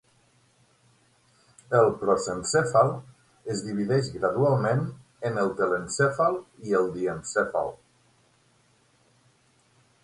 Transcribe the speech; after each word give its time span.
El 1.79 1.89
prosencèfal 2.03 2.89
es 3.55 3.61
divideix 3.67 4.09
gradualment 4.15 4.83
en 5.31 5.39
el 5.43 5.53
telencèfal 5.61 6.41
i 6.71 6.77
el 6.81 6.91
diencèfal. 6.99 7.73